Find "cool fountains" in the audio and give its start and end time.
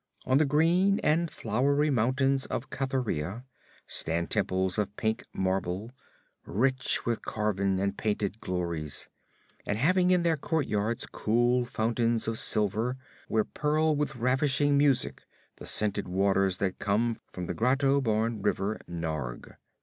11.05-12.27